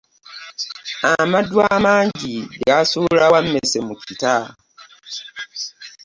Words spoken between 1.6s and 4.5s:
amangi gaasuula wammese mu kita.